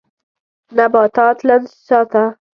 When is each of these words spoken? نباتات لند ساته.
نباتات 0.77 1.37
لند 1.47 1.67
ساته. 1.87 2.23